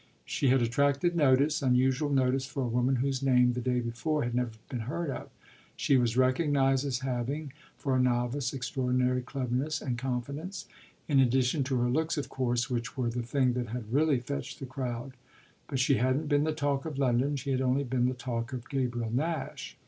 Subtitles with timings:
[0.25, 4.33] She had attracted notice, unusual notice for a woman whose name, the day before, had
[4.33, 5.29] never been heard of:
[5.75, 10.65] she was recognised as having, for a novice, extraordinary cleverness and confidence
[11.07, 14.57] in addition to her looks, of course, which were the thing that had really fetched
[14.57, 15.13] the crowd.
[15.67, 18.67] But she hadn't been the talk of London; she had only been the talk of
[18.71, 19.77] Gabriel Nash.